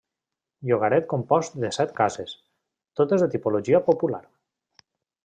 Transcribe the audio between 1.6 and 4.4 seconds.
de set cases, totes de tipologia popular.